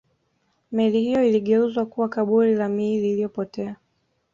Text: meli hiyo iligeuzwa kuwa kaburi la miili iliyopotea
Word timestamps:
meli 0.71 1.01
hiyo 1.01 1.23
iligeuzwa 1.27 1.85
kuwa 1.85 2.09
kaburi 2.09 2.55
la 2.55 2.69
miili 2.69 3.11
iliyopotea 3.11 3.75